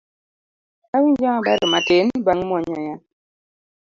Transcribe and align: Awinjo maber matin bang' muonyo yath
Awinjo 0.95 1.23
maber 1.31 1.59
matin 1.71 2.07
bang' 2.25 2.43
muonyo 2.47 2.77
yath 2.87 3.05